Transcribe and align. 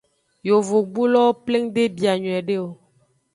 Yovogbulowo 0.47 1.31
pleng 1.45 1.67
de 1.75 1.83
bia 1.95 2.13
nyuiede 2.21 2.55
o. 2.65 2.67